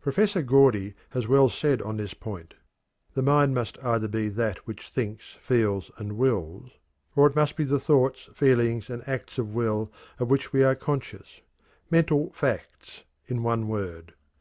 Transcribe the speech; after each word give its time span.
Professor 0.00 0.42
Gordy 0.42 0.94
has 1.10 1.28
well 1.28 1.48
said 1.48 1.80
on 1.80 1.96
this 1.96 2.12
point: 2.12 2.54
"The 3.12 3.22
mind 3.22 3.54
must 3.54 3.78
either 3.84 4.08
be 4.08 4.26
that 4.30 4.66
which 4.66 4.88
thinks, 4.88 5.34
feels, 5.40 5.92
and 5.96 6.14
wills, 6.16 6.72
or 7.14 7.28
it 7.28 7.36
must 7.36 7.54
be 7.54 7.62
the 7.62 7.78
thoughts, 7.78 8.28
feelings, 8.34 8.90
and 8.90 9.08
acts 9.08 9.38
of 9.38 9.54
will 9.54 9.92
of 10.18 10.28
which 10.28 10.52
we 10.52 10.64
are 10.64 10.74
conscious 10.74 11.40
mental 11.88 12.32
facts, 12.32 13.04
in 13.28 13.44
one 13.44 13.68
word. 13.68 14.14